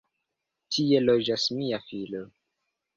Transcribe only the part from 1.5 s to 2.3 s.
mia filo.